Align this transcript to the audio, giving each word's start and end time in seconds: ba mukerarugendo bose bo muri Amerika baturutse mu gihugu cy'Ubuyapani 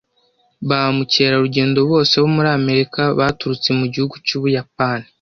ba 0.67 0.79
mukerarugendo 0.95 1.79
bose 1.91 2.13
bo 2.21 2.29
muri 2.35 2.49
Amerika 2.59 3.01
baturutse 3.19 3.69
mu 3.79 3.85
gihugu 3.93 4.15
cy'Ubuyapani 4.25 5.05